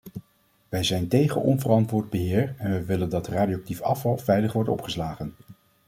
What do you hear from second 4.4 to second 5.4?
wordt opgeslagen.